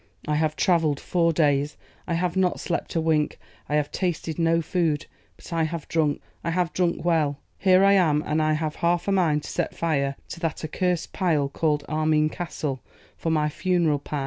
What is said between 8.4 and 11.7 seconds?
I have half a mind to set fire to that accursed pile